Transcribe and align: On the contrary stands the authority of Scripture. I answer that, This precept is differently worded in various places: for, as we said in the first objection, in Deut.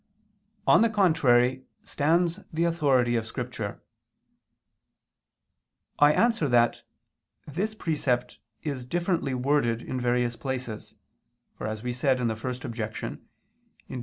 On 0.65 0.81
the 0.81 0.89
contrary 0.89 1.65
stands 1.83 2.39
the 2.51 2.63
authority 2.63 3.15
of 3.15 3.27
Scripture. 3.27 3.83
I 5.99 6.11
answer 6.13 6.47
that, 6.47 6.81
This 7.45 7.75
precept 7.75 8.39
is 8.63 8.83
differently 8.87 9.35
worded 9.35 9.83
in 9.83 10.01
various 10.01 10.35
places: 10.35 10.95
for, 11.55 11.67
as 11.67 11.83
we 11.83 11.93
said 11.93 12.19
in 12.19 12.25
the 12.29 12.35
first 12.35 12.65
objection, 12.65 13.27
in 13.87 13.99
Deut. 13.99 13.99